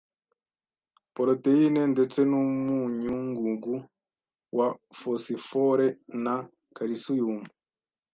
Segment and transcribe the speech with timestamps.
[1.15, 3.75] poroteyine ndetse n’umunyungugu
[4.57, 4.67] wa
[4.99, 5.87] fosifore
[6.23, 6.35] na
[6.75, 7.47] kalisiyumu.